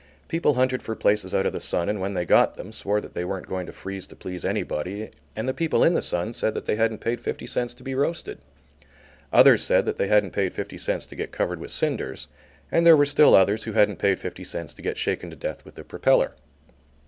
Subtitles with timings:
[0.27, 3.13] People hunted for places out of the sun and when they got them swore that
[3.13, 6.55] they weren't going to freeze to please anybody; and the people in the sun said
[6.55, 8.39] that they hadn't paid fifty cents to be roasted.
[9.31, 12.27] Others said that they hadn't paid fifty cents to get covered with cinders,
[12.71, 15.63] and there were still others who hadn't paid fifty cents to get shaken to death
[15.63, 16.31] with the propeller.